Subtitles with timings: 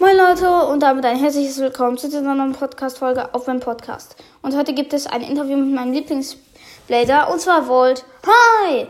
[0.00, 4.16] Moin Leute und damit ein herzliches Willkommen zu dieser neuen Podcast-Folge auf meinem Podcast.
[4.40, 8.06] Und heute gibt es ein Interview mit meinem Lieblingsblader und zwar Volt.
[8.24, 8.86] Hi!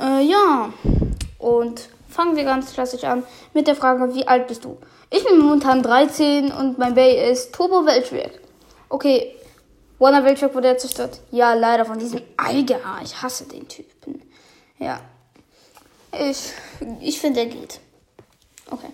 [0.00, 0.72] Äh, ja.
[1.40, 4.78] Und fangen wir ganz klassisch an mit der Frage, wie alt bist du?
[5.10, 8.38] Ich bin momentan 13 und mein Bay ist Turbo Weltschwerk.
[8.88, 9.34] Okay,
[9.98, 11.20] Warner Weltschwerk wurde ja zerstört.
[11.32, 13.00] Ja, leider von diesem Alga.
[13.02, 14.22] Ich hasse den Typen.
[14.78, 15.00] Ja.
[16.12, 16.52] Ich,
[17.00, 17.80] ich finde, er geht.
[18.70, 18.92] Okay.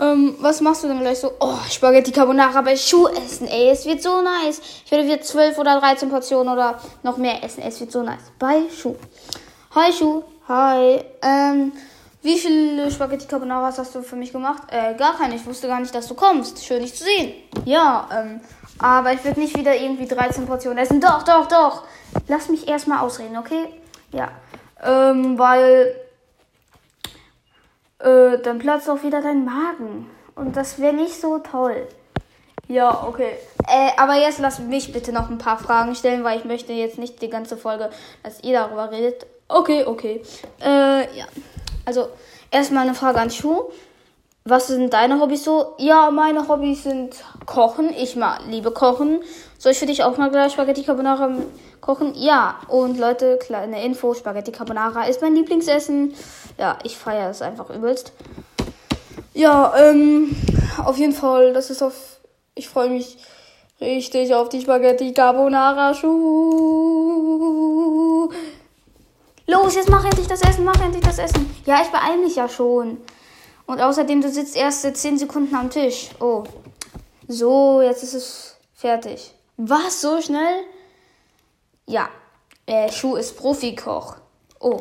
[0.00, 1.32] Ähm, was machst du denn gleich so?
[1.40, 3.48] Oh, Spaghetti Carbonara bei Schuh essen.
[3.48, 4.60] Ey, es wird so nice.
[4.84, 7.62] Ich werde wieder 12 oder 13 Portionen oder noch mehr essen.
[7.66, 8.30] Es wird so nice.
[8.38, 8.94] Bei Schuh.
[9.74, 10.22] Hi Schuh.
[10.46, 11.00] Hi.
[11.22, 11.72] Ähm,
[12.22, 14.62] wie viele Spaghetti Carbonaras hast du für mich gemacht?
[14.70, 15.34] Äh, gar keine.
[15.34, 16.64] Ich wusste gar nicht, dass du kommst.
[16.64, 17.32] Schön, dich zu sehen.
[17.64, 18.40] Ja, ähm,
[18.78, 21.00] aber ich werde nicht wieder irgendwie 13 Portionen essen.
[21.00, 21.82] Doch, doch, doch.
[22.28, 23.68] Lass mich erstmal ausreden, okay?
[24.12, 24.30] Ja.
[24.82, 25.94] Ähm, weil
[27.98, 30.10] äh, dann platzt auch wieder dein Magen.
[30.34, 31.86] Und das wäre nicht so toll.
[32.68, 33.32] Ja, okay.
[33.66, 36.98] Äh, aber jetzt lass mich bitte noch ein paar Fragen stellen, weil ich möchte jetzt
[36.98, 37.90] nicht die ganze Folge,
[38.22, 39.26] dass ihr darüber redet.
[39.48, 40.22] Okay, okay.
[40.60, 41.24] Äh, ja.
[41.86, 42.08] Also,
[42.50, 43.70] erstmal eine Frage an Schuh.
[44.48, 45.74] Was sind deine Hobbys so?
[45.76, 47.92] Ja, meine Hobbys sind Kochen.
[47.92, 49.20] Ich mal liebe Kochen.
[49.58, 51.30] Soll ich für dich auch mal gleich Spaghetti Carbonara
[51.82, 52.14] kochen?
[52.14, 52.56] Ja.
[52.68, 56.14] Und Leute, kleine Info: Spaghetti Carbonara ist mein Lieblingsessen.
[56.56, 58.14] Ja, ich feiere es einfach übelst.
[59.34, 60.34] Ja, ähm,
[60.82, 62.20] auf jeden Fall, das ist auf.
[62.54, 63.18] Ich freue mich
[63.82, 66.08] richtig auf die Spaghetti Carbonara Schuh.
[69.46, 71.54] Los, jetzt mach endlich das Essen, mach endlich das Essen.
[71.66, 72.96] Ja, ich beeile mich ja schon.
[73.68, 76.08] Und außerdem, du sitzt erst 10 Sekunden am Tisch.
[76.20, 76.42] Oh.
[77.28, 79.34] So, jetzt ist es fertig.
[79.58, 80.00] Was?
[80.00, 80.64] So schnell?
[81.84, 82.08] Ja.
[82.64, 84.16] Äh, Schuh ist Profikoch.
[84.58, 84.80] Oh.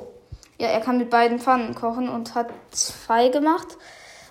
[0.58, 3.78] Ja, er kann mit beiden Pfannen kochen und hat zwei gemacht.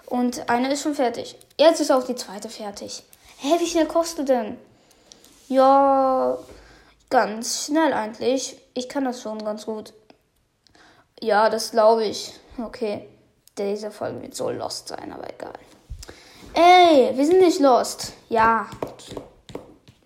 [0.07, 1.37] Und eine ist schon fertig.
[1.59, 3.03] Jetzt ist auch die zweite fertig.
[3.37, 4.57] Hä, wie schnell kochst du denn?
[5.49, 6.39] Ja,
[7.11, 8.57] ganz schnell eigentlich.
[8.73, 9.93] Ich kann das schon ganz gut.
[11.21, 12.33] Ja, das glaube ich.
[12.57, 13.07] Okay
[13.59, 15.53] diese Folge wird so lost sein, aber egal.
[16.55, 18.13] Ey, wir sind nicht lost.
[18.29, 18.67] Ja,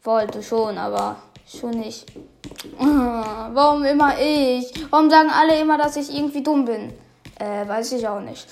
[0.03, 1.17] wollte schon, aber
[1.47, 2.07] schon nicht.
[2.79, 4.73] Warum immer ich?
[4.91, 6.93] Warum sagen alle immer, dass ich irgendwie dumm bin?
[7.39, 8.47] Äh, weiß ich auch nicht.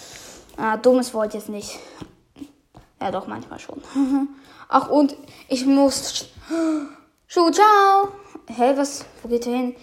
[0.57, 1.79] Ah, dummes Wort jetzt nicht.
[3.01, 3.81] Ja, doch, manchmal schon.
[4.69, 5.17] Ach, und
[5.49, 6.27] ich muss.
[7.27, 8.09] Schuh, ciao!
[8.47, 9.05] Hä, was?
[9.23, 9.77] Wo geht er hin?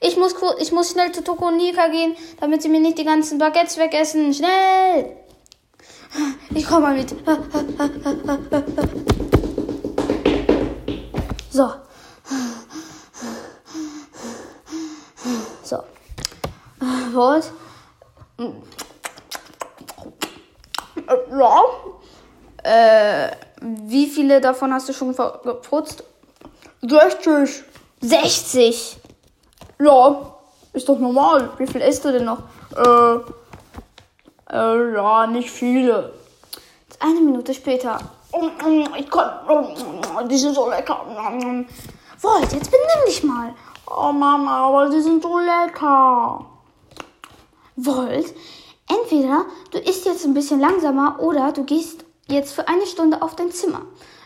[0.00, 3.78] Ich muss, ich muss schnell zu Tokonika gehen, damit sie mir nicht die ganzen Baguettes
[3.78, 4.34] wegessen.
[4.34, 5.16] Schnell!
[6.54, 7.14] Ich komme mal mit.
[11.50, 11.72] So.
[15.62, 15.78] So.
[17.12, 17.52] Was?
[21.30, 21.62] Ja.
[22.62, 23.30] Äh,
[23.60, 26.04] wie viele davon hast du schon verputzt?
[26.82, 27.64] 60.
[28.00, 28.96] 60.
[29.78, 30.34] Ja,
[30.72, 31.50] ist doch normal.
[31.58, 32.38] Wie viel isst du denn noch?
[32.76, 33.18] Äh,
[34.52, 36.12] äh, ja, nicht viele.
[37.00, 37.98] Eine Minute später.
[38.98, 41.04] Ich kann, die sind so lecker.
[42.20, 43.54] Wollt, jetzt benimm dich mal.
[43.86, 46.44] Oh Mama, aber die sind so lecker.
[47.76, 48.34] Wollt,
[48.88, 53.36] entweder du isst jetzt ein bisschen langsamer oder du gehst jetzt für eine Stunde auf
[53.36, 53.82] dein Zimmer.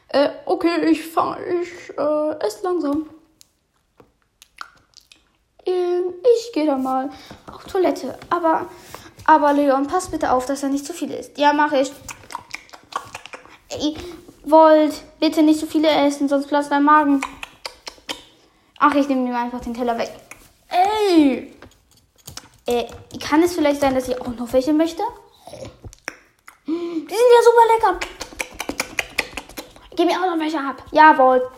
[0.08, 3.06] Äh, okay, ich fang, ich äh, esse langsam.
[5.66, 7.10] Ähm, ich gehe da mal
[7.52, 8.18] auf Toilette.
[8.30, 8.66] Aber,
[9.24, 11.38] aber Leon, pass bitte auf, dass er nicht zu viel isst.
[11.38, 11.92] Ja, mache ich.
[13.68, 13.94] Ey,
[14.44, 17.20] wollt bitte nicht zu viele essen, sonst platzt dein Magen.
[18.78, 20.10] Ach, ich nehme ihm einfach den Teller weg.
[20.68, 21.54] Ey!
[22.66, 22.86] Äh,
[23.18, 25.02] kann es vielleicht sein, dass ich auch noch welche möchte?
[26.66, 28.06] Die sind ja super lecker.
[29.96, 30.82] Gib mir auch noch welche ab.
[30.92, 31.50] Jawohl.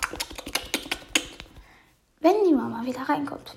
[2.20, 3.54] Wenn die Mama wieder reinkommt.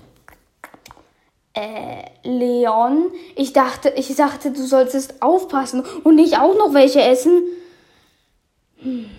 [1.56, 7.44] Äh, Leon, ich dachte, ich dachte, du solltest aufpassen und nicht auch noch welche essen.
[8.82, 9.10] Hm.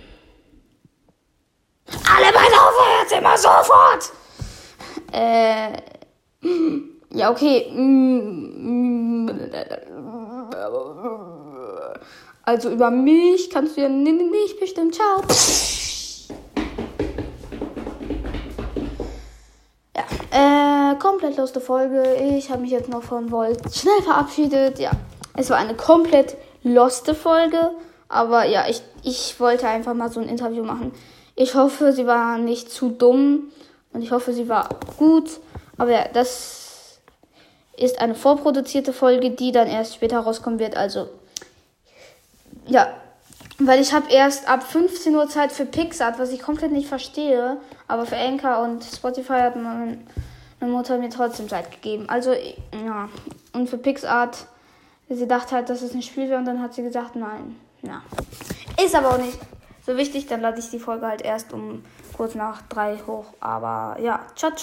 [2.14, 4.12] Alle beide auf euer Zimmer sofort!
[5.12, 5.72] Äh,
[7.14, 7.70] ja, okay.
[12.42, 14.94] Also über mich kannst du ja nicht bestimmt.
[14.94, 15.22] Ciao.
[19.96, 22.14] Ja, äh, komplett loste Folge.
[22.36, 24.78] Ich habe mich jetzt noch von Volt schnell verabschiedet.
[24.78, 24.90] Ja,
[25.34, 27.70] es war eine komplett loste Folge.
[28.06, 30.92] Aber ja, ich, ich wollte einfach mal so ein Interview machen.
[31.34, 33.50] Ich hoffe, sie war nicht zu dumm.
[33.94, 34.68] Und ich hoffe, sie war
[34.98, 35.40] gut.
[35.78, 36.98] Aber ja, das
[37.78, 40.76] ist eine vorproduzierte Folge, die dann erst später rauskommen wird.
[40.76, 41.08] Also,
[42.66, 42.88] ja,
[43.58, 47.56] Weil ich habe erst ab 15 Uhr Zeit für Pixart, was ich komplett nicht verstehe.
[47.88, 49.56] Aber für Anchor und Spotify hat
[50.66, 52.08] meine Mutter mir trotzdem Zeit gegeben.
[52.08, 53.08] Also, ja.
[53.52, 54.46] Und für Pixart,
[55.08, 57.56] sie dachte halt, dass es ein Spiel wäre und dann hat sie gesagt, nein.
[57.82, 58.02] Ja.
[58.82, 59.38] Ist aber auch nicht
[59.84, 60.26] so wichtig.
[60.26, 61.84] Dann lade ich die Folge halt erst um
[62.16, 63.26] kurz nach drei hoch.
[63.40, 64.54] Aber ja, ciao, ciao.